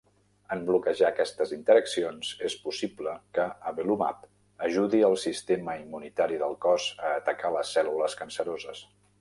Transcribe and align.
En 0.53 0.61
bloquejar 0.67 1.09
aquestes 1.09 1.51
interaccions, 1.57 2.31
és 2.49 2.55
possible 2.63 3.13
que 3.39 3.45
avelumab 3.73 4.25
ajudi 4.71 5.03
al 5.11 5.17
sistema 5.27 5.77
immunitari 5.85 6.41
del 6.45 6.59
cos 6.69 6.91
a 7.11 7.15
atacar 7.23 7.57
les 7.59 7.77
cèl·lules 7.79 8.21
canceroses. 8.23 8.87